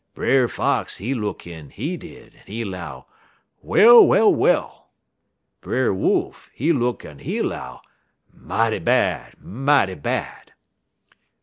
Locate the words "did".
1.95-2.33